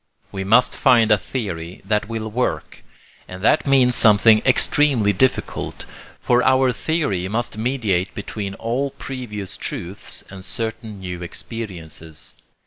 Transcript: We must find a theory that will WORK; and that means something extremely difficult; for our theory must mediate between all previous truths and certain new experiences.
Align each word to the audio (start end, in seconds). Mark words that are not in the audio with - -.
We 0.31 0.43
must 0.43 0.75
find 0.75 1.11
a 1.11 1.15
theory 1.19 1.83
that 1.85 2.09
will 2.09 2.31
WORK; 2.31 2.83
and 3.27 3.43
that 3.43 3.67
means 3.67 3.95
something 3.95 4.41
extremely 4.47 5.13
difficult; 5.13 5.85
for 6.19 6.43
our 6.43 6.71
theory 6.71 7.27
must 7.27 7.55
mediate 7.55 8.15
between 8.15 8.55
all 8.55 8.89
previous 8.97 9.57
truths 9.57 10.23
and 10.31 10.43
certain 10.43 11.01
new 11.01 11.21
experiences. 11.21 12.33